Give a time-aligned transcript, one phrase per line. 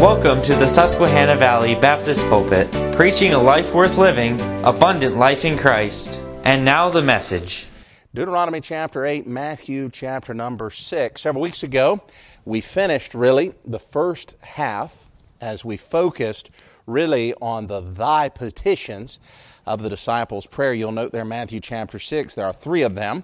[0.00, 5.58] Welcome to the Susquehanna Valley Baptist Pulpit, preaching a life worth living, abundant life in
[5.58, 6.22] Christ.
[6.42, 7.66] And now the message.
[8.14, 11.20] Deuteronomy chapter 8, Matthew chapter number 6.
[11.20, 12.00] Several weeks ago,
[12.46, 15.10] we finished really the first half
[15.42, 16.48] as we focused
[16.86, 19.20] really on the thy petitions
[19.66, 20.72] of the disciples' prayer.
[20.72, 23.22] You'll note there, Matthew chapter 6, there are three of them.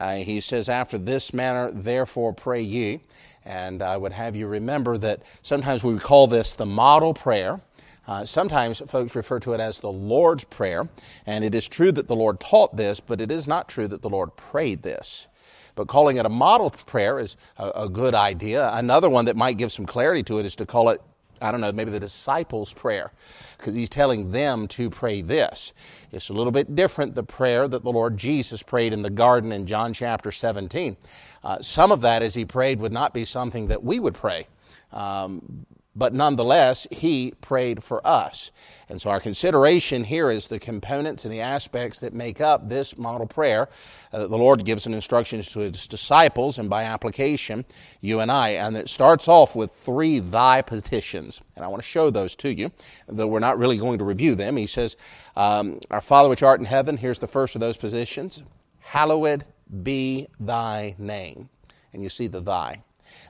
[0.00, 3.00] Uh, he says, After this manner, therefore pray ye.
[3.46, 7.60] And I would have you remember that sometimes we call this the model prayer.
[8.08, 10.88] Uh, sometimes folks refer to it as the Lord's Prayer,
[11.26, 14.02] and it is true that the Lord taught this, but it is not true that
[14.02, 15.26] the Lord prayed this.
[15.74, 18.70] But calling it a model prayer is a, a good idea.
[18.72, 21.00] Another one that might give some clarity to it is to call it
[21.40, 23.12] I don't know, maybe the disciples' prayer,
[23.58, 25.72] because he's telling them to pray this.
[26.12, 29.52] It's a little bit different, the prayer that the Lord Jesus prayed in the garden
[29.52, 30.96] in John chapter 17.
[31.44, 34.46] Uh, some of that, as he prayed, would not be something that we would pray.
[34.92, 38.50] Um, but nonetheless, he prayed for us.
[38.88, 42.98] And so our consideration here is the components and the aspects that make up this
[42.98, 43.68] model prayer.
[44.12, 47.64] Uh, the Lord gives an instructions to his disciples, and by application,
[48.00, 48.50] you and I.
[48.50, 51.40] And it starts off with three thy petitions.
[51.56, 52.70] And I want to show those to you,
[53.08, 54.56] though we're not really going to review them.
[54.56, 54.96] He says,
[55.34, 58.42] um, Our Father which art in heaven, here's the first of those positions.
[58.80, 59.44] Hallowed
[59.82, 61.48] be thy name.
[61.92, 62.82] And you see the thy.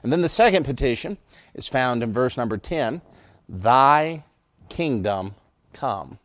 [0.03, 1.17] And then the second petition
[1.53, 3.01] is found in verse number 10
[3.49, 4.23] Thy
[4.69, 5.35] kingdom
[5.73, 6.19] come.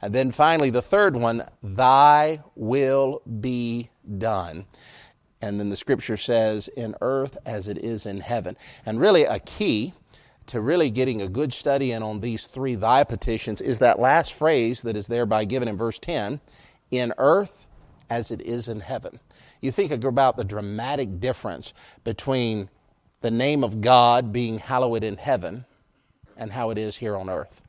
[0.00, 4.66] And then finally, the third one, Thy will be done.
[5.40, 8.56] And then the scripture says, In earth as it is in heaven.
[8.86, 9.94] And really, a key
[10.48, 14.32] to really getting a good study in on these three thy petitions is that last
[14.32, 16.40] phrase that is thereby given in verse 10
[16.90, 17.66] in earth
[18.10, 19.20] as it is in heaven.
[19.60, 22.68] You think about the dramatic difference between
[23.20, 25.64] the name of God being hallowed in heaven
[26.36, 27.62] and how it is here on earth.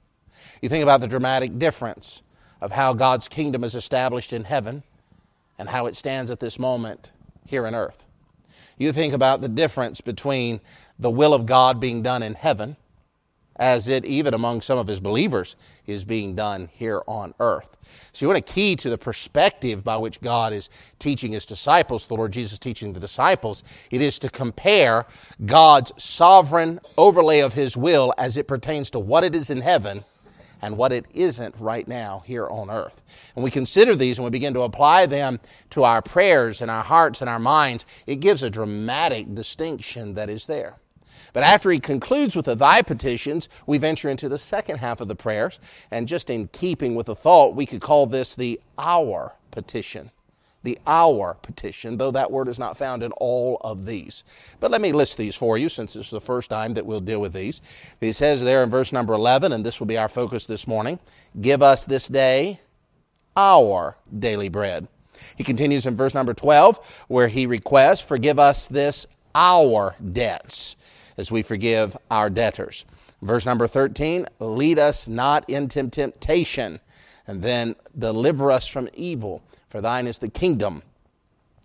[0.61, 2.21] You think about the dramatic difference
[2.61, 4.83] of how God's kingdom is established in heaven
[5.57, 7.11] and how it stands at this moment
[7.45, 8.05] here on earth.
[8.77, 10.61] You think about the difference between
[10.99, 12.77] the will of God being done in heaven
[13.59, 17.77] as it, even among some of his believers, is being done here on earth.
[18.13, 22.07] So, you want a key to the perspective by which God is teaching his disciples,
[22.07, 25.05] the Lord Jesus teaching the disciples, it is to compare
[25.45, 30.03] God's sovereign overlay of his will as it pertains to what it is in heaven
[30.61, 33.01] and what it isn't right now here on earth.
[33.35, 35.39] And we consider these and we begin to apply them
[35.71, 40.29] to our prayers and our hearts and our minds, it gives a dramatic distinction that
[40.29, 40.75] is there.
[41.33, 45.07] But after he concludes with the thy petitions, we venture into the second half of
[45.07, 45.59] the prayers.
[45.91, 50.11] And just in keeping with the thought, we could call this the our petition.
[50.63, 54.25] The our petition, though that word is not found in all of these.
[54.59, 57.21] But let me list these for you since it's the first time that we'll deal
[57.21, 57.61] with these.
[58.01, 60.99] He says there in verse number 11, and this will be our focus this morning
[61.39, 62.59] Give us this day
[63.37, 64.87] our daily bread.
[65.37, 70.75] He continues in verse number 12, where he requests, Forgive us this our debts
[71.19, 72.85] as we forgive our debtors.
[73.21, 76.79] Verse number 13, lead us not into temptation,
[77.27, 79.43] and then deliver us from evil.
[79.67, 80.81] For thine is the kingdom,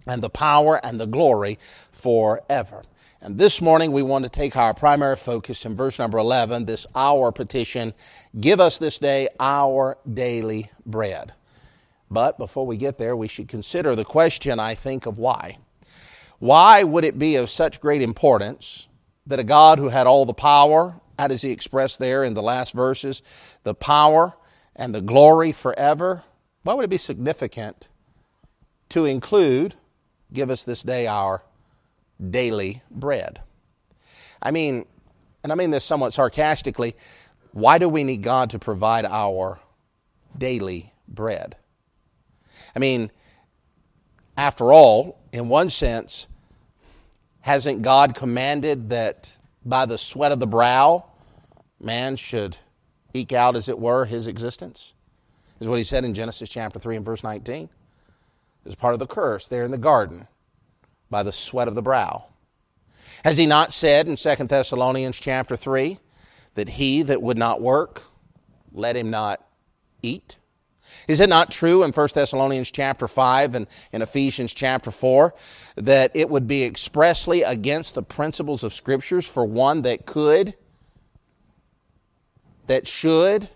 [0.07, 1.61] and the power, and the glory
[1.93, 2.83] forever.
[3.21, 6.87] And this morning we want to take our primary focus in verse number 11, this
[6.97, 7.95] our petition,
[8.41, 11.33] give us this day our daily bread.
[12.11, 15.59] But before we get there, we should consider the question, I think, of why.
[16.41, 18.89] Why would it be of such great importance
[19.27, 22.43] that a God who had all the power, how does he express there in the
[22.43, 23.23] last verses?
[23.63, 24.35] The power
[24.77, 26.23] and the glory forever.
[26.63, 27.89] Why would it be significant
[28.91, 29.75] to include,
[30.33, 31.43] give us this day our
[32.31, 33.41] daily bread?
[34.43, 34.85] I mean,
[35.43, 36.95] and I mean this somewhat sarcastically,
[37.53, 39.61] why do we need God to provide our
[40.37, 41.57] daily bread?
[42.75, 43.11] I mean,
[44.37, 46.27] after all, in one sense,
[47.45, 49.37] Hasn't God commanded that
[49.67, 51.05] by the sweat of the brow
[51.79, 52.57] man should
[53.13, 54.95] eke out, as it were, his existence?
[55.61, 57.69] Is what he said in Genesis chapter 3 and verse 19.
[58.65, 60.27] As part of the curse there in the garden,
[61.11, 62.25] by the sweat of the brow.
[63.25, 65.99] Has he not said in 2 Thessalonians chapter 3
[66.55, 68.05] that he that would not work,
[68.73, 69.47] let him not
[70.01, 70.39] eat?
[71.09, 75.35] Is it not true in 1 Thessalonians chapter 5 and in Ephesians chapter 4
[75.77, 80.55] that it would be expressly against the principles of scriptures for one that could,
[82.67, 83.49] that should,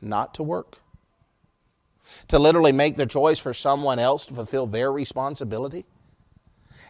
[0.00, 0.78] not to work?
[2.28, 5.84] To literally make the choice for someone else to fulfill their responsibility?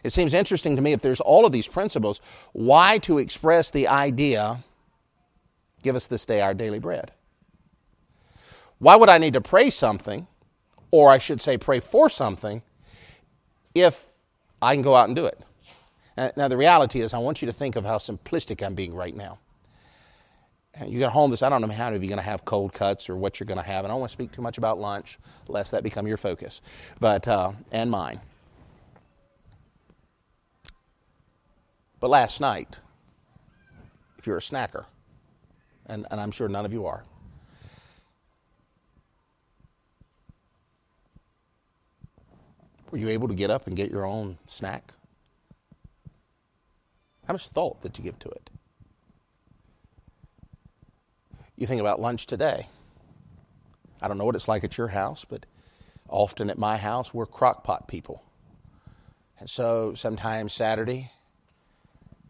[0.03, 2.21] It seems interesting to me if there's all of these principles,
[2.53, 4.63] why to express the idea,
[5.81, 7.11] give us this day our daily bread?
[8.79, 10.25] Why would I need to pray something,
[10.91, 12.63] or I should say pray for something,
[13.75, 14.07] if
[14.61, 15.39] I can go out and do it?
[16.35, 19.15] Now, the reality is, I want you to think of how simplistic I'm being right
[19.15, 19.39] now.
[20.85, 22.45] You get home this, I don't know how many of you are going to have
[22.45, 24.41] cold cuts or what you're going to have, and I don't want to speak too
[24.41, 25.17] much about lunch,
[25.47, 26.61] lest that become your focus,
[26.99, 28.19] but, uh, and mine.
[31.99, 32.79] But last night,
[34.17, 34.85] if you're a snacker,
[35.85, 37.03] and, and I'm sure none of you are,
[42.91, 44.93] were you able to get up and get your own snack?
[47.25, 48.49] How much thought did you give to it?
[51.55, 52.67] You think about lunch today.
[54.01, 55.45] I don't know what it's like at your house, but
[56.07, 58.23] often at my house, we're crock pot people.
[59.39, 61.11] And so sometimes Saturday,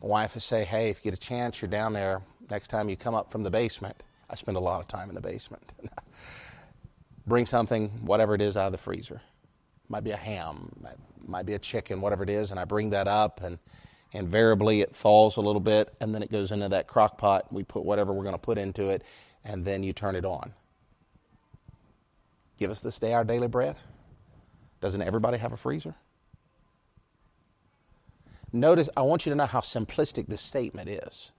[0.02, 2.22] my wife would say, Hey, if you get a chance, you're down there.
[2.50, 5.16] Next time you come up from the basement, I spend a lot of time in
[5.16, 5.74] the basement.
[7.28, 9.22] Bring something, whatever it is, out of the freezer.
[9.90, 10.72] Might be a ham,
[11.28, 13.58] might be a chicken, whatever it is, and I bring that up, and
[14.14, 17.52] invariably it falls a little bit, and then it goes into that crock pot.
[17.52, 19.04] We put whatever we're going to put into it,
[19.44, 20.54] and then you turn it on.
[22.58, 23.78] Give us this day our daily bread.
[24.82, 25.96] Doesn't everybody have a freezer?
[28.52, 31.32] Notice, I want you to know how simplistic this statement is.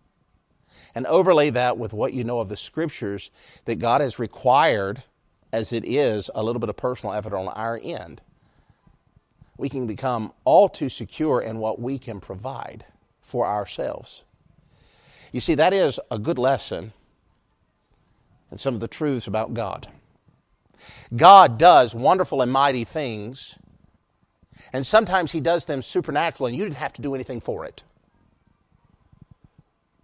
[0.94, 3.30] And overlay that with what you know of the scriptures
[3.64, 5.02] that God has required,
[5.52, 8.20] as it is, a little bit of personal effort on our end.
[9.60, 12.84] We can become all too secure in what we can provide
[13.22, 14.24] for ourselves.
[15.32, 16.92] You see, that is a good lesson
[18.50, 19.88] in some of the truths about God.
[21.14, 23.58] God does wonderful and mighty things
[24.72, 27.82] and sometimes He does them supernaturally, and you didn't have to do anything for it.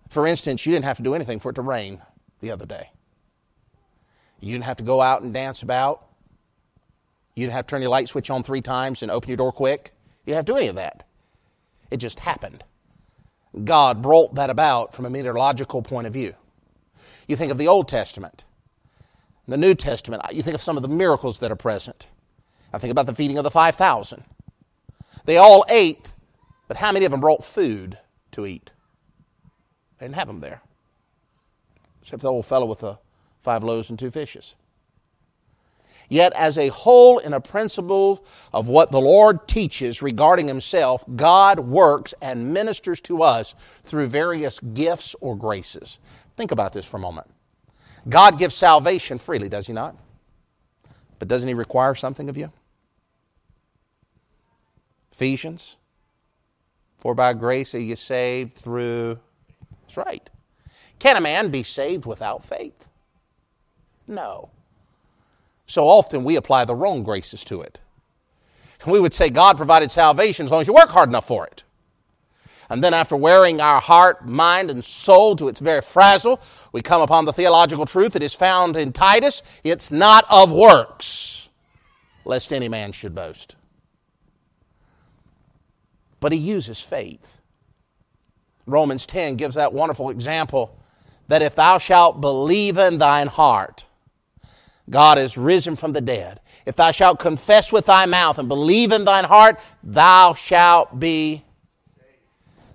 [0.08, 2.00] For instance, you didn't have to do anything for it to rain
[2.40, 2.90] the other day.
[4.40, 6.05] You didn't have to go out and dance about.
[7.36, 9.52] You didn't have to turn your light switch on three times and open your door
[9.52, 9.92] quick.
[10.24, 11.06] You didn't have to do any of that.
[11.90, 12.64] It just happened.
[13.62, 16.34] God brought that about from a meteorological point of view.
[17.28, 18.44] You think of the Old Testament,
[19.46, 22.08] the New Testament, you think of some of the miracles that are present.
[22.72, 24.24] I think about the feeding of the 5,000.
[25.24, 26.12] They all ate,
[26.68, 27.98] but how many of them brought food
[28.32, 28.72] to eat?
[29.98, 30.62] They didn't have them there.
[32.02, 32.98] Except the old fellow with the
[33.42, 34.54] five loaves and two fishes.
[36.08, 41.60] Yet, as a whole, in a principle of what the Lord teaches regarding Himself, God
[41.60, 45.98] works and ministers to us through various gifts or graces.
[46.36, 47.28] Think about this for a moment.
[48.08, 49.96] God gives salvation freely, does He not?
[51.18, 52.52] But doesn't He require something of you?
[55.12, 55.76] Ephesians.
[56.98, 59.18] For by grace are you saved through.
[59.82, 60.28] That's right.
[60.98, 62.88] Can a man be saved without faith?
[64.06, 64.50] No.
[65.66, 67.80] So often we apply the wrong graces to it.
[68.86, 71.64] We would say God provided salvation as long as you work hard enough for it.
[72.68, 76.40] And then, after wearing our heart, mind, and soul to its very frazzle,
[76.72, 81.48] we come upon the theological truth that is found in Titus it's not of works,
[82.24, 83.56] lest any man should boast
[86.20, 87.40] but he uses faith.
[88.66, 90.76] Romans 10 gives that wonderful example
[91.28, 93.85] that if thou shalt believe in thine heart,
[94.88, 96.40] God is risen from the dead.
[96.64, 101.44] If thou shalt confess with thy mouth and believe in thine heart, thou shalt be.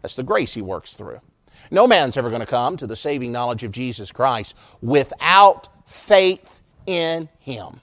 [0.02, 1.22] That's the grace he works through.
[1.70, 6.62] No man's ever going to come to the saving knowledge of Jesus Christ without faith
[6.86, 7.80] in him.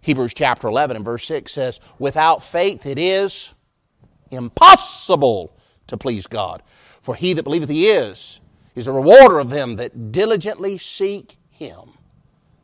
[0.00, 3.52] Hebrews chapter 11 and verse 6 says, Without faith it is
[4.30, 5.54] impossible
[5.88, 6.62] to please God.
[7.02, 8.40] For he that believeth he is,
[8.74, 11.90] is a rewarder of them that diligently seek him.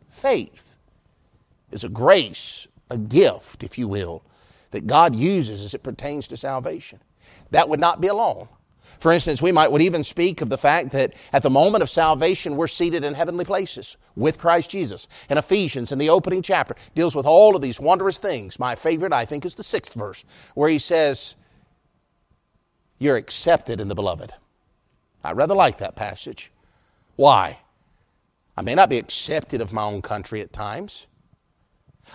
[0.08, 0.65] Faith
[1.76, 4.24] is a grace, a gift, if you will,
[4.72, 6.98] that God uses as it pertains to salvation.
[7.50, 8.48] That would not be alone.
[8.98, 11.90] For instance, we might would even speak of the fact that at the moment of
[11.90, 15.08] salvation, we're seated in heavenly places with Christ Jesus.
[15.28, 18.58] And Ephesians, in the opening chapter, deals with all of these wondrous things.
[18.58, 21.34] My favorite, I think, is the sixth verse, where he says,
[22.98, 24.32] you're accepted in the beloved.
[25.22, 26.50] I rather like that passage.
[27.16, 27.58] Why?
[28.56, 31.06] I may not be accepted of my own country at times.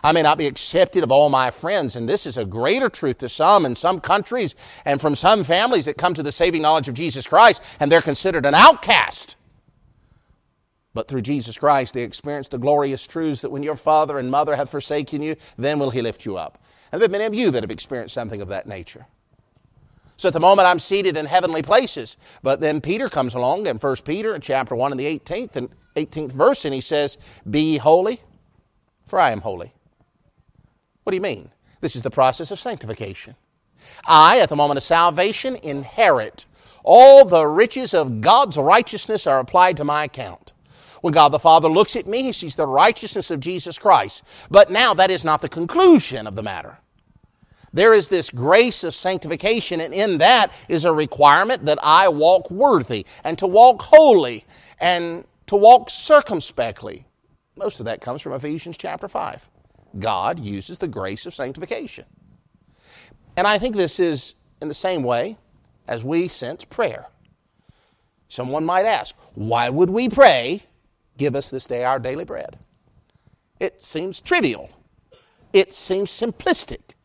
[0.04, 3.20] I may not be accepted of all my friends, and this is a greater truth
[3.20, 4.56] to some in some countries
[4.86, 8.02] and from some families that come to the saving knowledge of Jesus Christ, and they're
[8.02, 9.36] considered an outcast.
[10.94, 14.56] But through Jesus Christ, they experience the glorious truths that when your father and mother
[14.56, 16.62] have forsaken you, then will he lift you up.
[16.92, 19.06] And there have been many of you that have experienced something of that nature.
[20.18, 22.18] So at the moment I'm seated in heavenly places.
[22.44, 26.32] But then Peter comes along in 1 Peter chapter 1 and the 18th and 18th
[26.32, 27.18] verse and he says,
[27.50, 28.22] "Be holy,
[29.04, 29.74] for I am holy."
[31.04, 31.52] What do you mean?
[31.80, 33.36] This is the process of sanctification.
[34.06, 36.46] I, at the moment of salvation, inherit
[36.84, 40.54] all the riches of God's righteousness are applied to my account.
[41.02, 44.24] When God the Father looks at me, he sees the righteousness of Jesus Christ.
[44.52, 46.78] But now that is not the conclusion of the matter.
[47.74, 52.52] There is this grace of sanctification, and in that is a requirement that I walk
[52.52, 54.46] worthy and to walk holy
[54.80, 57.06] and to walk circumspectly.
[57.56, 59.50] Most of that comes from Ephesians chapter 5.
[60.00, 62.06] God uses the grace of sanctification.
[63.38, 65.38] And I think this is in the same way
[65.88, 67.08] as we sense prayer.
[68.28, 70.64] Someone might ask, why would we pray,
[71.18, 72.58] give us this day our daily bread?
[73.60, 74.70] It seems trivial.
[75.54, 76.96] It seems simplistic.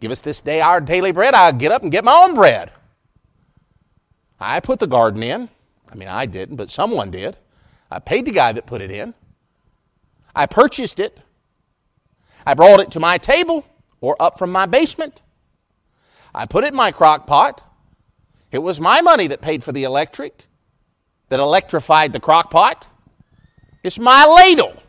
[0.00, 1.34] Give us this day our daily bread.
[1.34, 2.72] I'll get up and get my own bread.
[4.40, 5.48] I put the garden in.
[5.90, 7.36] I mean, I didn't, but someone did.
[7.90, 9.14] I paid the guy that put it in.
[10.34, 11.20] I purchased it.
[12.46, 13.64] I brought it to my table
[14.00, 15.22] or up from my basement.
[16.34, 17.62] I put it in my crock pot.
[18.50, 20.46] It was my money that paid for the electric,
[21.28, 22.88] that electrified the crock pot.
[23.82, 24.82] It's my ladle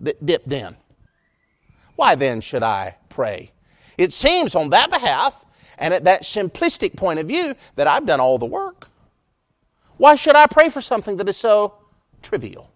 [0.00, 0.76] that dipped in.
[1.96, 3.50] Why then should I pray?
[3.96, 5.44] It seems on that behalf
[5.78, 8.88] and at that simplistic point of view that I've done all the work.
[9.96, 11.74] Why should I pray for something that is so
[12.22, 12.70] trivial?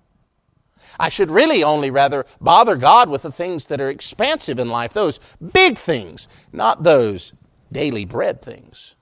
[0.98, 4.92] I should really only rather bother God with the things that are expansive in life,
[4.92, 5.20] those
[5.52, 7.32] big things, not those
[7.70, 8.96] daily bread things.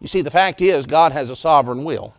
[0.00, 2.14] You see, the fact is, God has a sovereign will.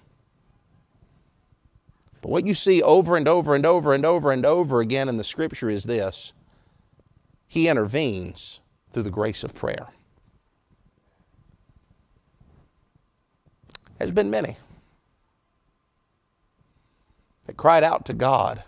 [2.21, 5.17] But what you see over and over and over and over and over again in
[5.17, 6.33] the scripture is this
[7.47, 8.59] He intervenes
[8.91, 9.87] through the grace of prayer.
[13.97, 14.57] There's been many
[17.49, 18.63] that cried out to God,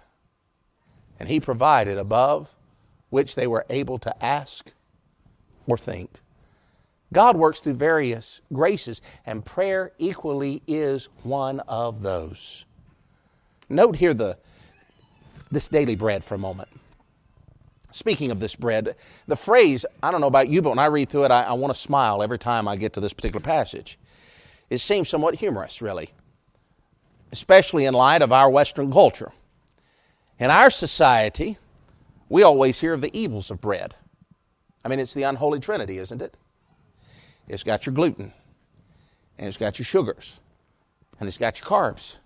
[1.20, 2.50] and He provided above
[3.12, 4.74] which they were able to ask
[5.68, 6.10] or think.
[7.14, 12.66] God works through various graces, and prayer equally is one of those.
[13.70, 14.40] Note here the,
[15.52, 16.70] this daily bread for a moment.
[17.92, 18.96] Speaking of this bread,
[19.28, 21.54] the phrase, I don't know about you, but when I read through it, I, I
[21.54, 24.00] want to smile every time I get to this particular passage.
[24.72, 26.10] It seems somewhat humorous, really
[27.32, 29.32] especially in light of our Western culture.
[30.40, 31.58] In our society,
[32.30, 33.96] we always hear of the evils of bread.
[34.84, 36.36] I mean, it's the unholy trinity, isn't it?
[37.48, 38.34] It's got your gluten,
[39.38, 40.40] and it's got your sugars,
[41.20, 42.18] and it's got your carbs.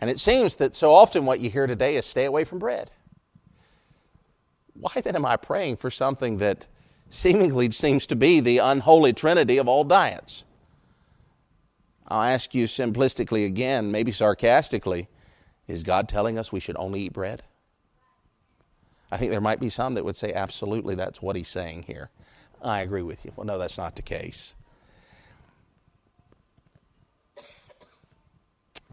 [0.00, 2.90] And it seems that so often what you hear today is stay away from bread.
[4.74, 6.66] Why then am I praying for something that
[7.10, 10.44] seemingly seems to be the unholy trinity of all diets?
[12.08, 15.08] I'll ask you simplistically again, maybe sarcastically,
[15.66, 17.42] is God telling us we should only eat bread?
[19.10, 22.10] I think there might be some that would say, absolutely, that's what he's saying here.
[22.62, 23.32] I agree with you.
[23.36, 24.54] Well, no, that's not the case.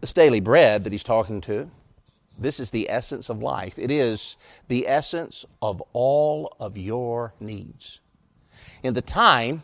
[0.00, 1.70] This daily bread that he's talking to,
[2.38, 3.78] this is the essence of life.
[3.78, 4.36] It is
[4.68, 8.00] the essence of all of your needs.
[8.82, 9.62] In the time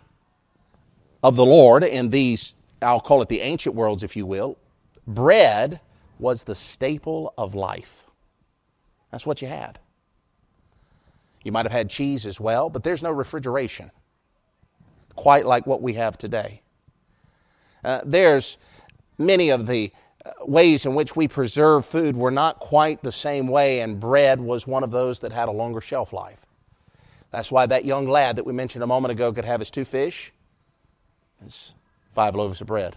[1.22, 4.58] of the Lord, in these I'll call it the ancient worlds, if you will,
[5.06, 5.80] bread
[6.18, 8.06] was the staple of life.
[9.10, 9.78] That's what you had.
[11.44, 13.90] You might have had cheese as well, but there's no refrigeration,
[15.16, 16.62] quite like what we have today.
[17.84, 18.58] Uh, there's
[19.18, 19.92] many of the
[20.24, 24.40] uh, ways in which we preserve food were not quite the same way, and bread
[24.40, 26.46] was one of those that had a longer shelf life.
[27.30, 29.84] That's why that young lad that we mentioned a moment ago could have his two
[29.84, 30.32] fish,
[31.42, 31.74] his
[32.14, 32.96] five loaves of bread.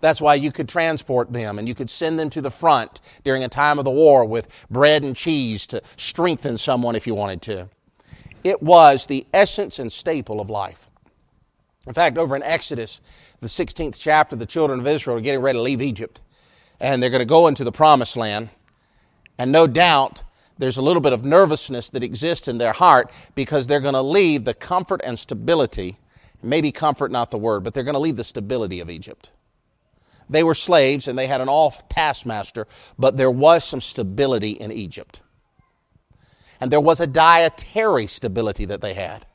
[0.00, 3.44] That's why you could transport them and you could send them to the front during
[3.44, 7.40] a time of the war with bread and cheese to strengthen someone if you wanted
[7.42, 7.68] to.
[8.42, 10.90] It was the essence and staple of life.
[11.86, 13.00] In fact, over in Exodus,
[13.40, 16.20] the 16th chapter, the children of Israel are getting ready to leave Egypt
[16.80, 18.50] and they're going to go into the promised land.
[19.38, 20.24] And no doubt
[20.58, 24.02] there's a little bit of nervousness that exists in their heart because they're going to
[24.02, 25.96] leave the comfort and stability
[26.42, 29.30] Maybe comfort, not the word, but they're going to leave the stability of Egypt.
[30.28, 32.66] They were slaves and they had an off taskmaster,
[32.98, 35.20] but there was some stability in Egypt.
[36.60, 39.26] And there was a dietary stability that they had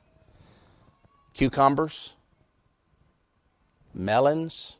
[1.33, 2.15] cucumbers,
[3.93, 4.77] melons,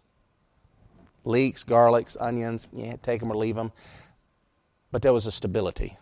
[1.24, 3.72] leeks, garlics, onions, yeah, take them or leave them.
[4.92, 5.98] But there was a stability.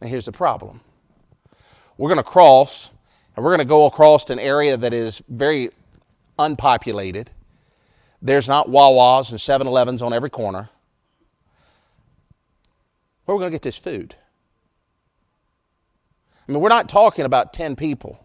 [0.00, 0.80] Now here's the problem
[1.96, 2.90] we're going to cross
[3.38, 5.70] And we're going to go across an area that is very
[6.40, 7.30] unpopulated.
[8.20, 10.68] There's not Wawa's and 7 Elevens on every corner.
[13.24, 14.16] Where are we going to get this food?
[16.48, 18.18] I mean, we're not talking about 10 people.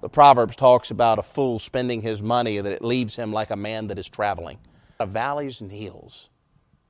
[0.00, 3.56] The Proverbs talks about a fool spending his money that it leaves him like a
[3.56, 4.56] man that is traveling.
[4.98, 6.30] Of Valleys and hills.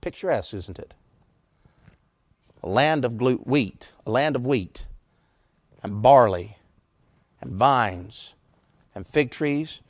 [0.00, 0.94] Picturesque, isn't it?
[2.62, 4.86] A land of wheat, a land of wheat,
[5.82, 6.56] and barley,
[7.42, 8.34] and vines,
[8.94, 9.82] and fig trees,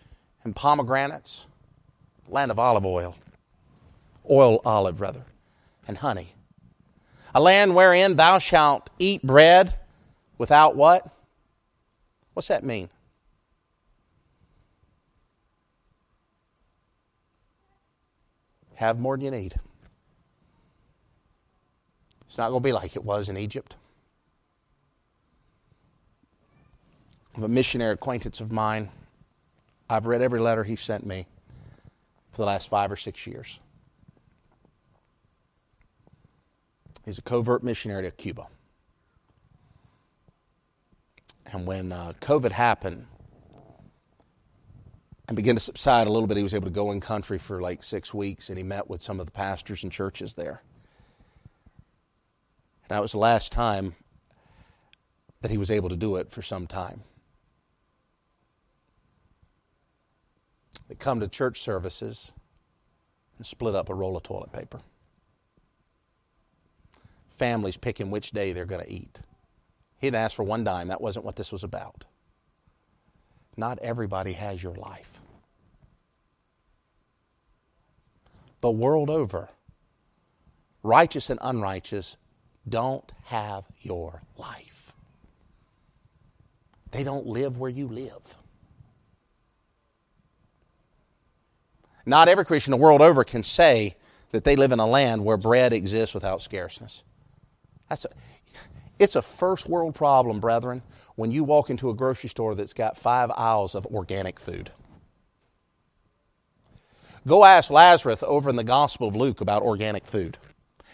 [0.43, 1.47] and pomegranates,
[2.27, 3.15] land of olive oil,
[4.29, 5.23] oil olive rather,
[5.87, 6.29] and honey.
[7.35, 9.75] A land wherein thou shalt eat bread
[10.39, 11.07] without what?
[12.33, 12.89] What's that mean?
[18.75, 19.55] Have more than you need.
[22.27, 23.77] It's not going to be like it was in Egypt.
[27.35, 28.91] Of a missionary acquaintance of mine,
[29.89, 31.27] I've read every letter he sent me
[32.31, 33.61] for the last five or six years.
[37.05, 38.49] He's a covert missionary to Cuba.
[41.53, 43.07] And when uh, COVID happened
[45.29, 47.61] and began to subside a little bit, he was able to go in country for
[47.61, 50.63] like six weeks and he met with some of the pastors and churches there.
[52.85, 53.95] And that was the last time
[55.41, 57.03] that he was able to do it for some time.
[60.93, 62.33] They come to church services
[63.39, 64.79] and split up a roll of toilet paper.
[67.31, 69.23] Families picking which day they're going to eat.
[69.97, 70.89] He didn't ask for one dime.
[70.89, 72.05] That wasn't what this was about.
[73.57, 75.23] Not everybody has your life.
[78.61, 79.49] The world over,
[80.83, 82.19] righteous and unrighteous
[82.69, 84.93] don't have your life.
[86.91, 88.37] They don't live where you live.
[92.05, 93.97] Not every Christian the world over can say
[94.33, 97.03] that they live in a land where bread exists without scarceness.
[97.89, 98.09] That's a,
[98.99, 100.83] it's a first world problem, brethren,
[101.17, 104.71] when you walk into a grocery store that's got five aisles of organic food.
[107.27, 110.39] Go ask Lazarus over in the Gospel of Luke about organic food.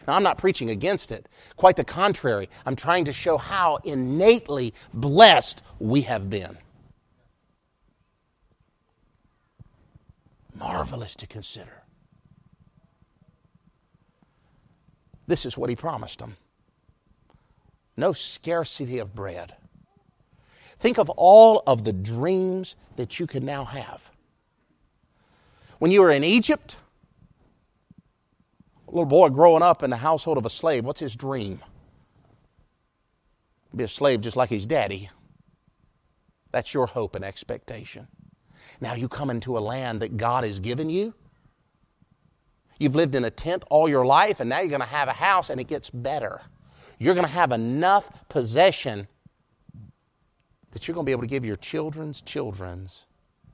[0.07, 1.29] Now, I'm not preaching against it.
[1.57, 2.49] Quite the contrary.
[2.67, 6.57] I'm trying to show how innately blessed we have been.
[10.59, 11.83] Marvelous to consider.
[15.27, 16.37] This is what he promised them
[17.99, 19.57] no scarcity of bread.
[20.79, 24.11] Think of all of the dreams that you can now have.
[25.81, 26.77] When you were in Egypt,
[28.87, 31.61] a little boy growing up in the household of a slave, what's his dream?
[33.75, 35.11] Be a slave just like his daddy.
[36.53, 38.07] That's your hope and expectation.
[38.81, 41.15] Now you come into a land that God has given you.
[42.79, 45.13] You've lived in a tent all your life, and now you're going to have a
[45.13, 46.41] house, and it gets better
[46.99, 49.07] you're going to have enough possession
[50.73, 53.07] that you're going to be able to give your children's children's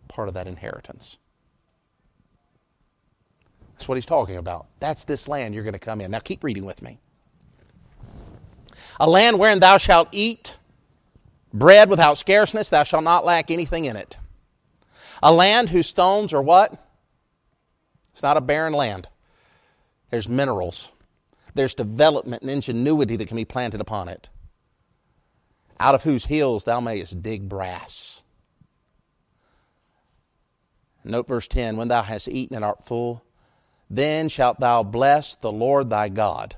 [0.09, 1.19] part of that inheritance.
[3.73, 4.67] That's what he's talking about.
[4.81, 6.11] That's this land you're going to come in.
[6.11, 6.99] Now keep reading with me.
[9.01, 10.57] A land wherein thou shalt eat
[11.53, 14.17] bread without scarceness, thou shalt not lack anything in it.
[15.25, 16.73] A land whose stones are what?
[18.13, 19.09] It's not a barren land.
[20.11, 20.93] There's minerals
[21.55, 24.29] there's development and ingenuity that can be planted upon it.
[25.81, 28.23] Out of whose hills thou mayest dig brass.
[31.05, 33.25] Note verse 10 When thou hast eaten and art full,
[33.89, 36.57] then shalt thou bless the Lord thy God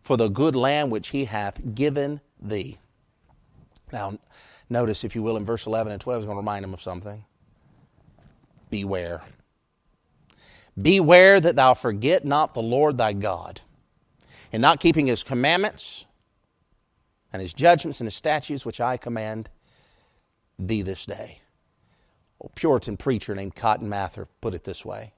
[0.00, 2.78] for the good land which he hath given thee.
[3.92, 4.18] Now,
[4.68, 6.82] notice, if you will, in verse 11 and 12, is going to remind him of
[6.82, 7.24] something.
[8.74, 9.22] Beware.
[10.76, 13.60] Beware that thou forget not the Lord thy God
[14.50, 16.06] in not keeping his commandments
[17.32, 19.48] and his judgments and his statutes, which I command
[20.58, 21.38] thee this day.
[22.42, 25.12] A Puritan preacher named Cotton Mather put it this way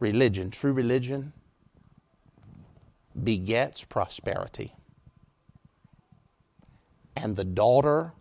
[0.00, 1.32] Religion, true religion,
[3.22, 4.74] begets prosperity.
[7.16, 8.12] And the daughter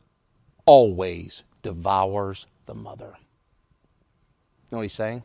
[0.66, 3.14] always devours the mother.
[3.16, 5.24] You know what he's saying?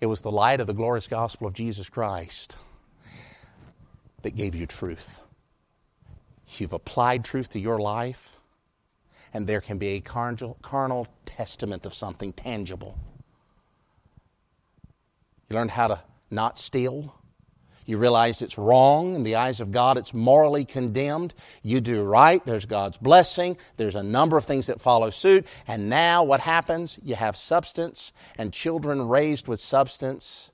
[0.00, 2.56] It was the light of the glorious gospel of Jesus Christ
[4.22, 5.20] that gave you truth.
[6.58, 8.34] You've applied truth to your life,
[9.32, 12.98] and there can be a carnal, carnal testament of something tangible.
[15.48, 17.14] You learned how to not steal.
[17.84, 21.34] You realize it's wrong in the eyes of God, it's morally condemned.
[21.62, 25.46] You do right, there's God's blessing, there's a number of things that follow suit.
[25.66, 26.98] And now what happens?
[27.02, 30.52] You have substance, and children raised with substance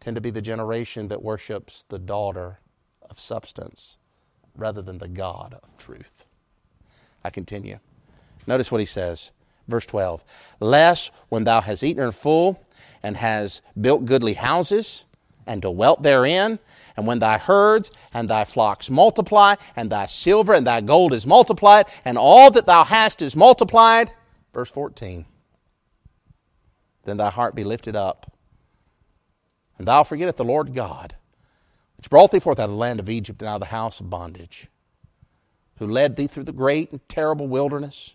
[0.00, 2.58] tend to be the generation that worships the daughter
[3.08, 3.98] of substance
[4.56, 6.26] rather than the God of truth.
[7.22, 7.78] I continue.
[8.46, 9.30] Notice what he says.
[9.68, 10.24] Verse 12
[10.58, 12.64] Lest when thou hast eaten in full
[13.02, 15.04] and has built goodly houses,
[15.50, 16.60] and dwelt therein.
[16.96, 21.26] And when thy herds and thy flocks multiply, and thy silver and thy gold is
[21.26, 24.12] multiplied, and all that thou hast is multiplied.
[24.54, 25.26] Verse 14.
[27.04, 28.32] Then thy heart be lifted up,
[29.76, 31.16] and thou forgettest the Lord God,
[31.96, 33.98] which brought thee forth out of the land of Egypt and out of the house
[33.98, 34.68] of bondage,
[35.78, 38.14] who led thee through the great and terrible wilderness,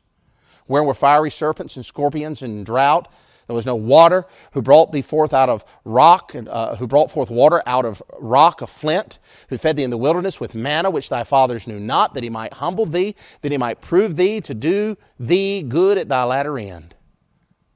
[0.68, 3.12] wherein were fiery serpents and scorpions and drought
[3.48, 7.30] there was no water, who brought thee forth out of rock, uh, who brought forth
[7.30, 11.10] water out of rock of flint, who fed thee in the wilderness with manna, which
[11.10, 14.54] thy fathers knew not, that he might humble thee, that he might prove thee to
[14.54, 16.96] do thee good at thy latter end.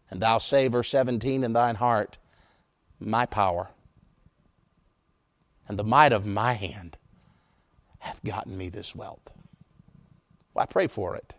[0.10, 2.18] And thou say, verse 17, in thine heart,
[3.00, 3.70] My power
[5.70, 6.98] and the might of my hand
[8.00, 9.32] hath gotten me this wealth.
[10.54, 11.36] Well, I pray for it.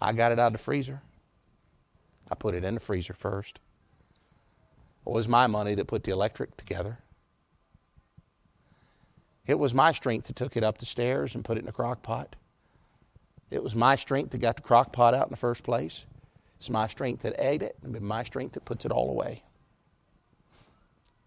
[0.00, 1.00] I got it out of the freezer.
[2.30, 3.60] I put it in the freezer first.
[5.06, 6.98] It was my money that put the electric together.
[9.46, 11.72] It was my strength that took it up the stairs and put it in a
[11.72, 12.34] crock pot.
[13.50, 16.04] It was my strength that got the crock pot out in the first place.
[16.58, 19.42] It's my strength that ate it, and my strength that puts it all away.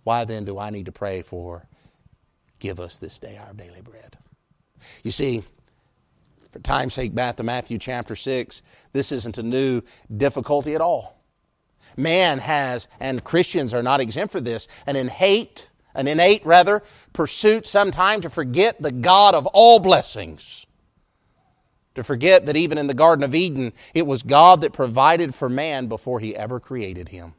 [0.04, 1.66] Why then do I need to pray for,
[2.60, 4.18] give us this day our daily bread?
[5.04, 5.44] You see,
[6.52, 9.82] for time's sake, back to Matthew chapter 6, this isn't a new
[10.16, 11.24] difficulty at all.
[11.96, 16.82] Man has, and Christians are not exempt for this, an innate, an innate rather,
[17.14, 20.66] pursuit sometime to forget the God of all blessings.
[21.96, 25.50] To forget that even in the Garden of Eden, it was God that provided for
[25.50, 27.34] man before he ever created him.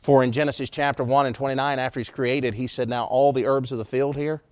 [0.00, 3.46] For in Genesis chapter 1 and 29, after he's created, he said, Now all the
[3.46, 4.42] herbs of the field here,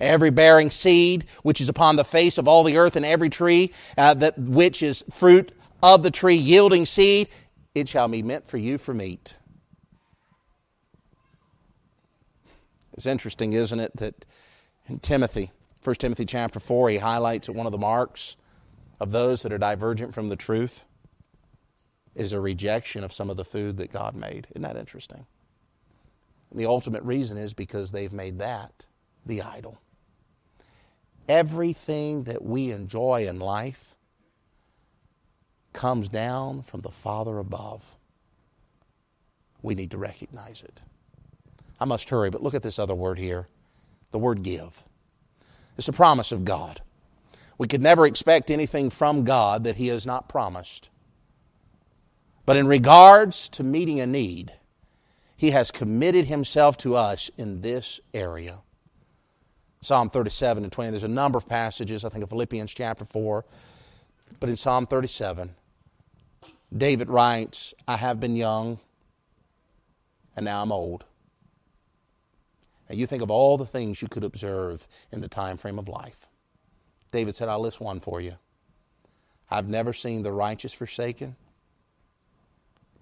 [0.00, 3.72] every bearing seed which is upon the face of all the earth, and every tree
[3.96, 7.28] uh, that which is fruit of the tree yielding seed,
[7.74, 9.34] it shall be meant for you for meat.
[12.92, 14.24] It's interesting, isn't it, that
[14.88, 15.52] in Timothy,
[15.84, 18.36] 1 Timothy chapter 4, he highlights that one of the marks
[18.98, 20.84] of those that are divergent from the truth
[22.16, 24.48] is a rejection of some of the food that God made.
[24.50, 25.24] Isn't that interesting?
[26.52, 28.86] The ultimate reason is because they've made that
[29.26, 29.78] the idol
[31.28, 33.96] everything that we enjoy in life
[35.72, 37.96] comes down from the Father above.
[39.62, 40.82] We need to recognize it.
[41.80, 43.46] I must hurry, but look at this other word here
[44.10, 44.84] the word give.
[45.76, 46.80] It's a promise of God.
[47.58, 50.88] We could never expect anything from God that He has not promised.
[52.46, 54.52] But in regards to meeting a need,
[55.36, 58.60] He has committed Himself to us in this area.
[59.80, 60.90] Psalm 37 and 20.
[60.90, 63.44] There's a number of passages, I think of Philippians chapter 4,
[64.40, 65.54] but in Psalm 37,
[66.76, 68.78] David writes, I have been young,
[70.36, 71.04] and now I'm old.
[72.88, 75.88] Now you think of all the things you could observe in the time frame of
[75.88, 76.26] life.
[77.12, 78.34] David said, I'll list one for you.
[79.50, 81.36] I've never seen the righteous forsaken,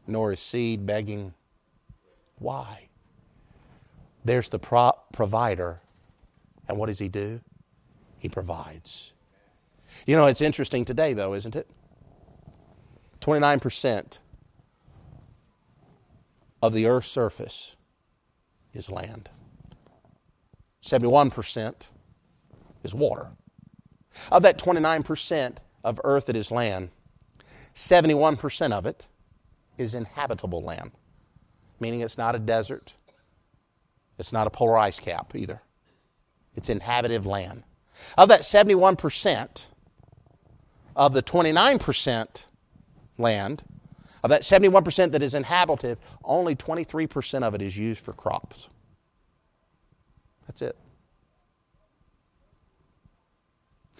[0.06, 1.34] nor his seed begging.
[2.38, 2.88] Why?
[4.24, 5.80] There's the pro- provider
[6.68, 7.40] and what does He do?
[8.18, 9.12] He provides.
[10.06, 11.68] You know, it's interesting today, though, isn't it?
[13.20, 14.18] 29%
[16.62, 17.76] of the earth's surface
[18.72, 19.30] is land,
[20.82, 21.88] 71%
[22.84, 23.28] is water.
[24.32, 26.90] Of that 29% of earth that is land,
[27.74, 29.06] 71% of it
[29.76, 30.92] is inhabitable land,
[31.80, 32.94] meaning it's not a desert,
[34.18, 35.60] it's not a polar ice cap either.
[36.56, 37.62] It's inhabited land.
[38.16, 39.66] Of that 71%,
[40.96, 42.44] of the 29%
[43.18, 43.62] land,
[44.22, 48.68] of that 71% that is inhabited, only 23% of it is used for crops.
[50.46, 50.76] That's it.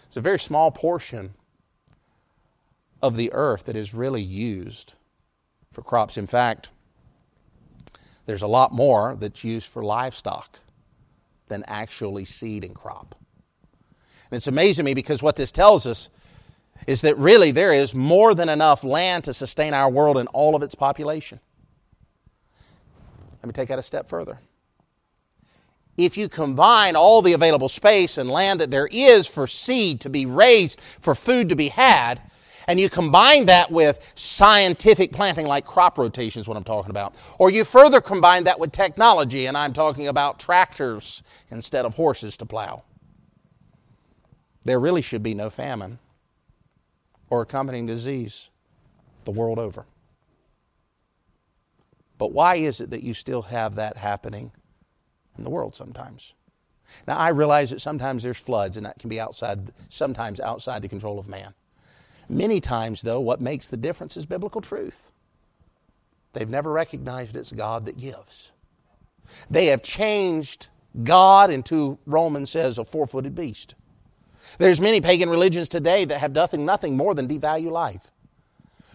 [0.07, 1.35] It's a very small portion
[3.03, 4.95] of the earth that is really used
[5.73, 6.17] for crops.
[6.17, 6.71] In fact,
[8.25, 10.59] there's a lot more that's used for livestock
[11.49, 13.15] than actually seed and crop.
[14.31, 16.09] And it's amazing to me because what this tells us
[16.87, 20.55] is that really there is more than enough land to sustain our world and all
[20.55, 21.41] of its population.
[23.43, 24.39] Let me take that a step further.
[25.97, 30.11] If you combine all the available space and land that there is for seed to
[30.11, 32.21] be raised, for food to be had,
[32.67, 37.15] and you combine that with scientific planting like crop rotation is what I'm talking about.
[37.39, 42.37] Or you further combine that with technology, and I'm talking about tractors instead of horses
[42.39, 42.83] to plow.
[44.65, 45.99] There really should be no famine
[47.31, 48.51] or accompanying disease
[49.25, 49.87] the world over.
[52.19, 54.51] But why is it that you still have that happening
[55.37, 56.35] in the world sometimes?
[57.07, 60.89] Now, I realize that sometimes there's floods, and that can be outside, sometimes outside the
[60.89, 61.53] control of man.
[62.29, 65.13] Many times, though, what makes the difference is biblical truth.
[66.33, 68.51] They've never recognized it's God that gives.
[69.51, 70.69] They have changed
[71.03, 73.75] God into, Romans says, a four footed beast.
[74.59, 78.11] There's many pagan religions today that have nothing, nothing more than devalue life.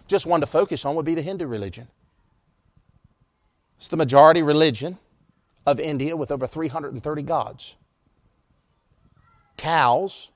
[0.07, 1.87] Just one to focus on would be the Hindu religion.
[3.77, 4.97] It's the majority religion
[5.65, 7.75] of India with over 330 gods.
[9.57, 10.31] Cows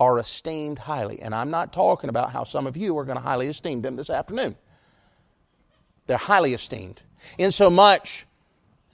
[0.00, 1.20] are esteemed highly.
[1.20, 3.96] And I'm not talking about how some of you are going to highly esteem them
[3.96, 4.56] this afternoon.
[6.06, 7.02] They're highly esteemed.
[7.36, 8.26] In so much,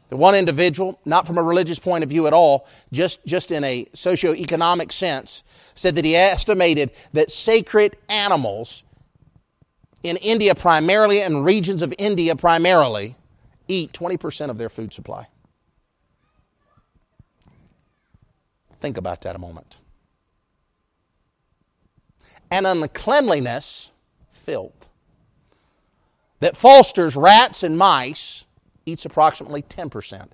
[0.08, 3.64] the one individual, not from a religious point of view at all, just, just in
[3.64, 5.42] a socio-economic sense,
[5.74, 8.82] said that he estimated that sacred animals
[10.02, 13.14] in India primarily and regions of India primarily
[13.68, 15.26] eat 20% of their food supply.
[18.80, 19.78] Think about that a moment
[22.54, 23.90] and uncleanliness,
[24.30, 24.88] filth,
[26.38, 28.44] that fosters rats and mice,
[28.86, 30.28] eats approximately 10%.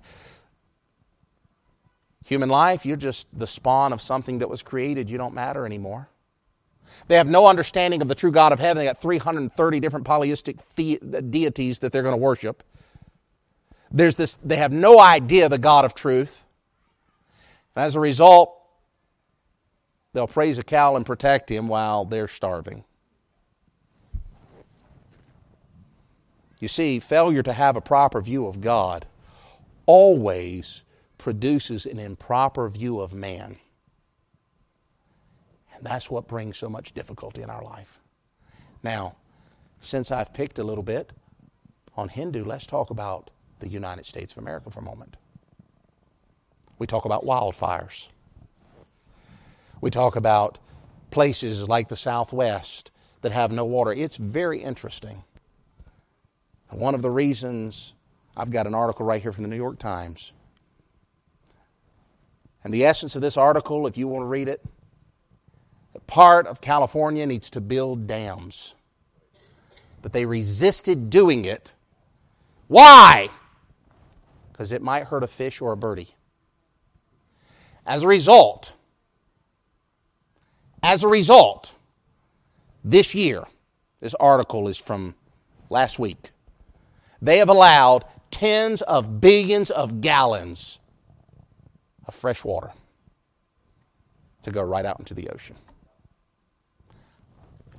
[2.25, 5.09] Human life, you're just the spawn of something that was created.
[5.09, 6.09] You don't matter anymore.
[7.07, 8.77] They have no understanding of the true God of heaven.
[8.77, 12.63] They got 330 different polytheistic the- deities that they're going to worship.
[13.89, 16.45] There's this, they have no idea the God of truth.
[17.75, 18.60] As a result,
[20.13, 22.83] They'll praise a cow and protect him while they're starving.
[26.59, 29.07] You see, failure to have a proper view of God
[29.85, 30.83] always
[31.17, 33.57] produces an improper view of man.
[35.73, 37.99] And that's what brings so much difficulty in our life.
[38.83, 39.15] Now,
[39.79, 41.11] since I've picked a little bit
[41.97, 45.17] on Hindu, let's talk about the United States of America for a moment.
[46.77, 48.09] We talk about wildfires.
[49.81, 50.59] We talk about
[51.09, 52.91] places like the Southwest
[53.21, 53.91] that have no water.
[53.91, 55.23] It's very interesting.
[56.69, 57.93] One of the reasons,
[58.37, 60.31] I've got an article right here from the New York Times.
[62.63, 64.63] And the essence of this article, if you want to read it,
[66.07, 68.75] part of California needs to build dams.
[70.01, 71.73] But they resisted doing it.
[72.67, 73.29] Why?
[74.51, 76.09] Because it might hurt a fish or a birdie.
[77.85, 78.75] As a result,
[80.83, 81.73] as a result,
[82.83, 83.43] this year,
[83.99, 85.15] this article is from
[85.69, 86.31] last week,
[87.21, 90.79] they have allowed tens of billions of gallons
[92.07, 92.71] of fresh water
[94.43, 95.55] to go right out into the ocean.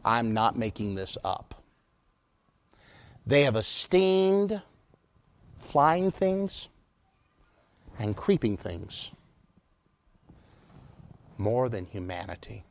[0.04, 1.54] I'm not making this up.
[3.26, 4.62] They have esteemed
[5.58, 6.68] flying things
[7.98, 9.10] and creeping things
[11.38, 12.64] more than humanity.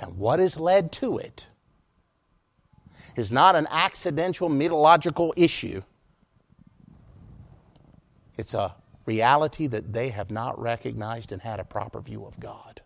[0.00, 1.46] And what has led to it
[3.16, 5.82] is not an accidental meteorological issue,
[8.38, 8.74] it's a
[9.04, 12.80] reality that they have not recognized and had a proper view of God.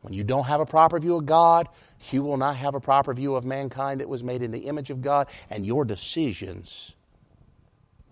[0.00, 1.68] When you don't have a proper view of God,
[2.10, 4.90] you will not have a proper view of mankind that was made in the image
[4.90, 6.94] of God, and your decisions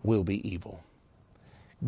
[0.02, 0.82] will be evil.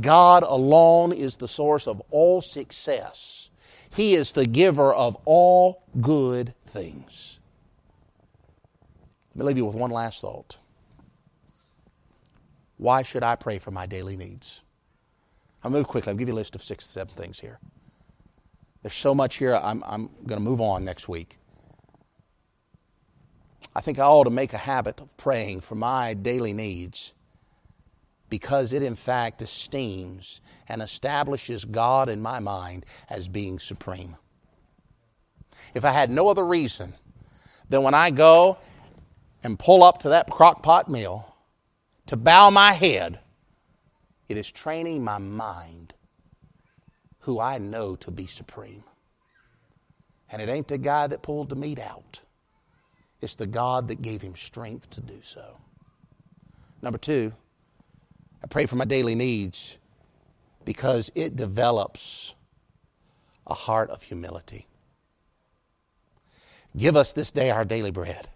[0.00, 3.50] God alone is the source of all success
[3.94, 7.40] he is the giver of all good things.
[9.34, 10.56] Let me leave you with one last thought.
[12.76, 14.62] Why should I pray for my daily needs?
[15.62, 16.10] I'll move quickly.
[16.10, 17.58] I'll give you a list of six, seven things here.
[18.82, 19.54] There's so much here.
[19.56, 21.38] I'm, I'm going to move on next week.
[23.74, 27.12] I think I ought to make a habit of praying for my daily needs
[28.28, 34.16] because it in fact esteems and establishes God in my mind as being supreme.
[35.74, 36.94] If I had no other reason
[37.68, 38.58] than when I go
[39.42, 41.34] and pull up to that crock pot meal
[42.06, 43.20] to bow my head,
[44.28, 45.94] it is training my mind
[47.20, 48.84] who I know to be supreme.
[50.30, 52.20] And it ain't the guy that pulled the meat out.
[53.20, 55.58] It's the God that gave him strength to do so.
[56.82, 57.32] Number two,
[58.42, 59.78] I pray for my daily needs
[60.64, 62.34] because it develops
[63.46, 64.66] a heart of humility.
[66.76, 68.28] Give us this day our daily bread.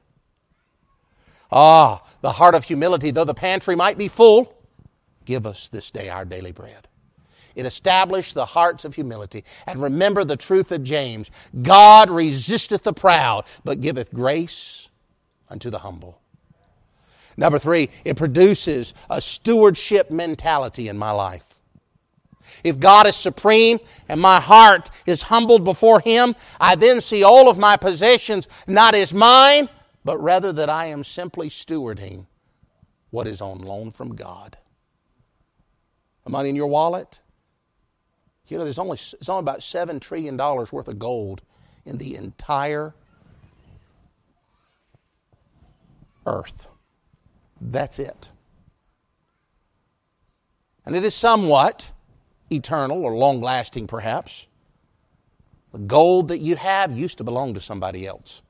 [1.50, 4.54] Ah, the heart of humility, though the pantry might be full,
[5.26, 6.88] give us this day our daily bread.
[7.54, 9.44] It established the hearts of humility.
[9.66, 14.88] And remember the truth of James God resisteth the proud, but giveth grace
[15.50, 16.21] unto the humble.
[17.36, 21.52] Number three, it produces a stewardship mentality in my life.
[22.64, 27.48] If God is supreme and my heart is humbled before Him, I then see all
[27.48, 29.68] of my possessions not as mine,
[30.04, 32.26] but rather that I am simply stewarding
[33.10, 34.56] what is on loan from God.
[36.24, 37.20] The money in your wallet,
[38.46, 41.42] you know, there's only, it's only about $7 trillion worth of gold
[41.84, 42.94] in the entire
[46.26, 46.68] earth.
[47.70, 48.30] That's it.
[50.84, 51.92] And it is somewhat
[52.50, 54.46] eternal or long lasting, perhaps.
[55.72, 58.42] The gold that you have used to belong to somebody else.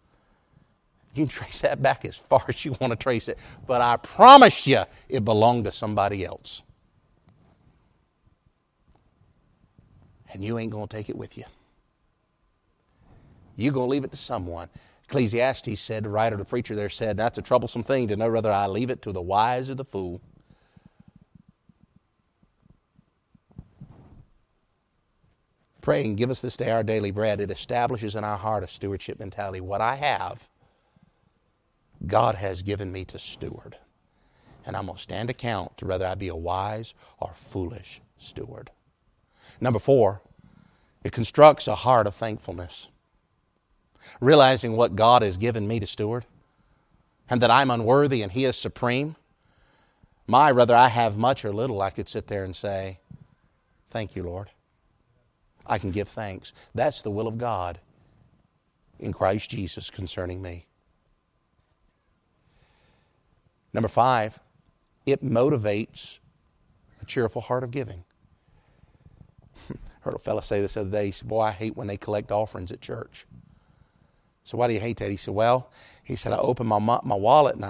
[1.15, 3.97] You can trace that back as far as you want to trace it, but I
[3.99, 6.63] promise you it belonged to somebody else.
[10.33, 11.45] And you ain't going to take it with you.
[13.57, 14.71] You're going to leave it to someone.
[15.13, 18.51] Ecclesiastes said, the writer, the preacher there said, that's a troublesome thing to know whether
[18.51, 20.23] I leave it to the wise or the fool.
[25.83, 27.43] Praying, give us this day our daily bread.
[27.43, 29.61] It establishes in our heart a stewardship mentality.
[29.61, 30.49] What I have,
[32.07, 33.77] God has given me to steward.
[34.65, 38.71] And I'm going to stand account to whether I be a wise or foolish steward.
[39.61, 40.23] Number four,
[41.05, 42.89] it constructs a heart of thankfulness.
[44.21, 46.25] Realizing what God has given me to steward
[47.31, 49.17] and that I'm unworthy and He is supreme.
[50.27, 52.99] My, whether I have much or little, I could sit there and say,
[53.89, 54.49] Thank you, Lord.
[55.67, 56.53] I can give thanks.
[56.75, 57.79] That's the will of God
[58.99, 60.67] in Christ Jesus concerning me.
[63.73, 64.39] Number five,
[65.07, 66.19] it motivates
[67.01, 68.05] a cheerful heart of giving.
[70.01, 71.07] Heard a fellow say this the other day.
[71.07, 73.27] He said, Boy, I hate when they collect offerings at church.
[74.45, 75.11] So why do you hate that?
[75.11, 75.71] He said, Well,
[76.05, 77.65] he said, I opened my, my wallet and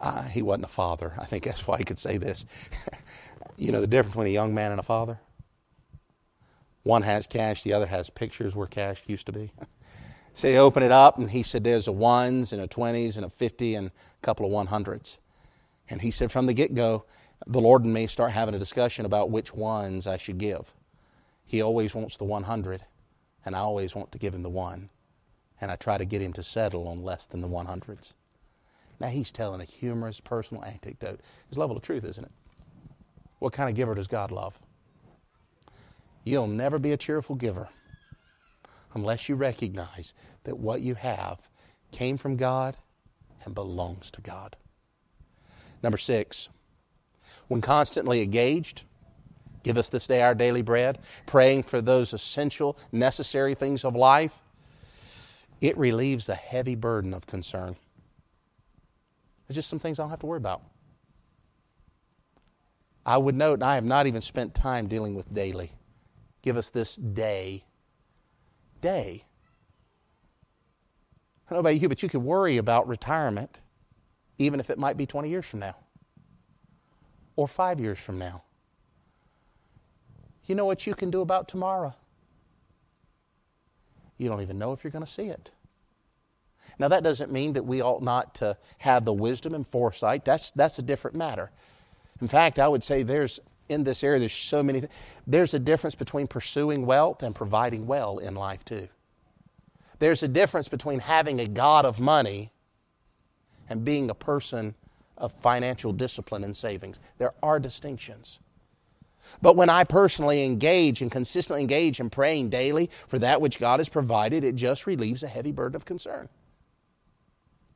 [0.00, 1.14] I, he wasn't a father.
[1.18, 2.44] I think that's why he could say this.
[3.56, 5.18] you know the difference between a young man and a father?
[6.82, 9.50] One has cash, the other has pictures where cash used to be.
[10.34, 13.24] so he opened it up and he said there's a ones and a twenties and
[13.24, 15.18] a fifty and a couple of one hundreds.
[15.88, 17.04] And he said from the get go,
[17.46, 20.72] the Lord and me start having a discussion about which ones I should give.
[21.44, 22.82] He always wants the 100,
[23.44, 24.88] and I always want to give him the one.
[25.64, 28.12] And I try to get him to settle on less than the 100s.
[29.00, 31.20] Now he's telling a humorous personal anecdote.
[31.48, 32.30] It's level of truth, isn't it?
[33.38, 34.58] What kind of giver does God love?
[36.22, 37.70] You'll never be a cheerful giver
[38.92, 41.38] unless you recognize that what you have
[41.92, 42.76] came from God
[43.46, 44.58] and belongs to God.
[45.82, 46.50] Number six,
[47.48, 48.82] when constantly engaged,
[49.62, 54.42] give us this day our daily bread, praying for those essential, necessary things of life,
[55.60, 57.76] it relieves a heavy burden of concern.
[59.46, 60.62] There's just some things I don't have to worry about.
[63.06, 65.70] I would note, and I have not even spent time dealing with daily.
[66.42, 67.64] Give us this day.
[68.80, 69.24] Day.
[71.46, 73.60] I don't know about you, but you could worry about retirement,
[74.38, 75.76] even if it might be 20 years from now
[77.36, 78.42] or five years from now.
[80.46, 81.94] You know what you can do about tomorrow?
[84.24, 85.50] You don't even know if you're going to see it.
[86.78, 90.24] Now, that doesn't mean that we ought not to have the wisdom and foresight.
[90.24, 91.50] That's, that's a different matter.
[92.22, 94.80] In fact, I would say there's in this area, there's so many.
[94.80, 94.92] Th-
[95.26, 98.88] there's a difference between pursuing wealth and providing well in life, too.
[99.98, 102.50] There's a difference between having a God of money
[103.68, 104.74] and being a person
[105.16, 107.00] of financial discipline and savings.
[107.18, 108.40] There are distinctions.
[109.42, 113.80] But when I personally engage and consistently engage in praying daily for that which God
[113.80, 116.28] has provided, it just relieves a heavy burden of concern.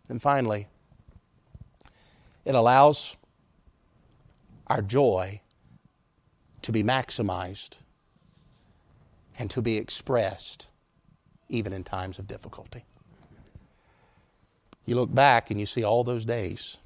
[0.09, 0.69] And finally,
[2.45, 3.17] it allows
[4.67, 5.41] our joy
[6.63, 7.79] to be maximized
[9.39, 10.67] and to be expressed
[11.49, 12.85] even in times of difficulty.
[14.85, 16.79] You look back and you see all those days.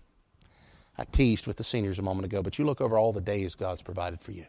[0.99, 3.55] I teased with the seniors a moment ago, but you look over all the days
[3.55, 4.47] God's provided for you.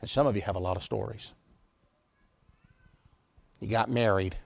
[0.00, 1.32] And some of you have a lot of stories.
[3.60, 4.36] You got married.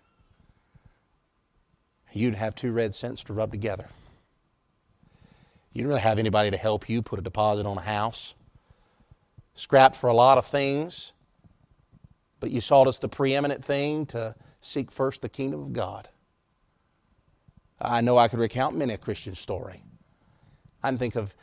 [2.13, 3.89] You'd have two red cents to rub together.
[5.73, 8.35] You didn't really have anybody to help you put a deposit on a house.
[9.55, 11.13] Scrapped for a lot of things,
[12.41, 16.09] but you saw it as the preeminent thing to seek first the kingdom of God.
[17.81, 19.83] I know I could recount many a Christian story.
[20.83, 21.35] I can think of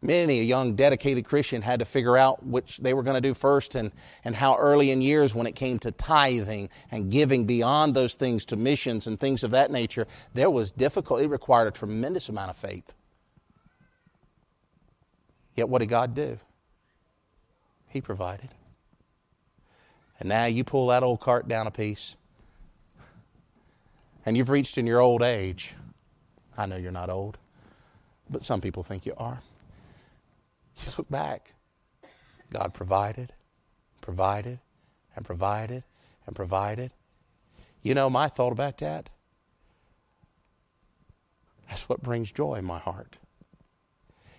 [0.00, 3.34] many a young dedicated Christian had to figure out which they were going to do
[3.34, 3.92] first and,
[4.24, 8.44] and how early in years when it came to tithing and giving beyond those things
[8.46, 11.22] to missions and things of that nature, there was difficult.
[11.22, 12.94] It required a tremendous amount of faith.
[15.54, 16.38] Yet what did God do?
[17.88, 18.48] He provided.
[20.18, 22.16] And now you pull that old cart down a piece
[24.24, 25.74] and you've reached in your old age.
[26.56, 27.38] I know you're not old,
[28.30, 29.42] but some people think you are.
[30.78, 31.54] You look back.
[32.50, 33.32] God provided,
[34.00, 34.58] provided,
[35.14, 35.84] and provided,
[36.26, 36.92] and provided.
[37.82, 39.10] You know, my thought about that,
[41.68, 43.18] that's what brings joy in my heart.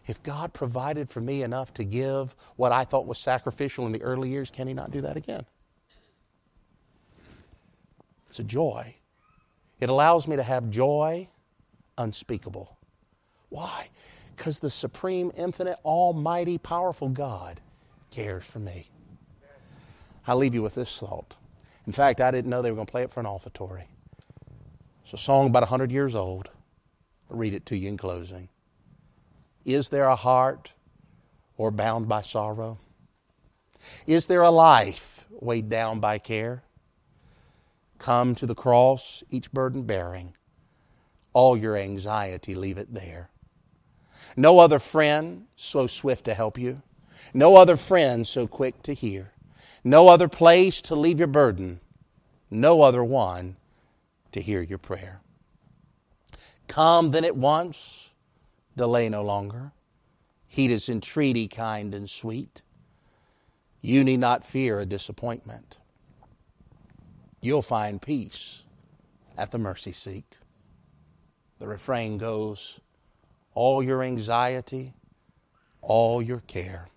[0.06, 4.02] If God provided for me enough to give what I thought was sacrificial in the
[4.02, 5.46] early years, can He not do that again?
[8.28, 8.96] It's a joy
[9.84, 11.28] it allows me to have joy
[11.98, 12.78] unspeakable.
[13.54, 13.88] Why?
[14.36, 17.62] Because the supreme, infinite, almighty, powerful God
[18.10, 18.88] cares for me.
[20.26, 21.36] I'll leave you with this thought.
[21.86, 23.84] In fact, I didn't know they were going to play it for an offertory.
[25.04, 26.50] It's a song about 100 years old.
[27.30, 28.50] I'll read it to you in closing.
[29.66, 30.74] Is there a heart
[31.56, 32.80] or bound by sorrow?
[34.08, 36.64] Is there a life weighed down by care?
[38.00, 40.34] Come to the cross, each burden bearing.
[41.34, 43.30] All your anxiety, leave it there.
[44.36, 46.82] No other friend so swift to help you.
[47.34, 49.32] No other friend so quick to hear.
[49.84, 51.80] No other place to leave your burden.
[52.50, 53.56] No other one
[54.32, 55.22] to hear your prayer.
[56.68, 58.10] Come then at once,
[58.76, 59.72] delay no longer.
[60.48, 62.62] Heed his entreaty kind and sweet.
[63.82, 65.78] You need not fear a disappointment
[67.44, 68.64] you'll find peace
[69.38, 70.40] at the mercy seat.
[71.60, 72.80] The refrain goes,
[73.56, 74.94] All your anxiety,
[75.82, 76.88] all your care,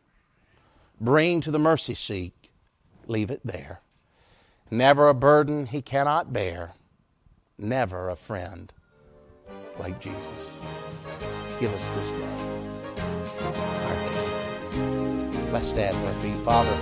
[1.01, 2.51] bring to the mercy seat,
[3.07, 3.81] leave it there.
[4.71, 6.73] Never a burden he cannot bear,
[7.59, 8.73] never a friend
[9.79, 10.59] like Jesus.
[11.61, 12.67] Give us this day
[13.87, 15.51] our day.
[15.53, 16.37] Let's stand on our feet.
[16.45, 16.77] Father,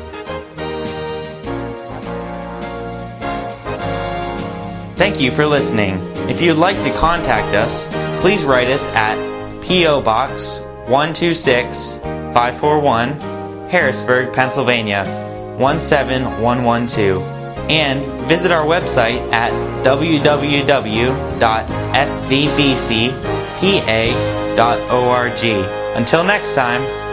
[4.96, 5.96] Thank you for listening.
[6.30, 7.88] If you'd like to contact us,
[8.22, 9.33] please write us at
[9.64, 10.02] P.O.
[10.02, 13.18] Box 126 541,
[13.70, 15.04] Harrisburg, Pennsylvania
[15.58, 17.22] 17112,
[17.70, 19.50] and visit our website at
[19.82, 20.24] www.svbcpa.org.
[25.96, 27.03] Until next time,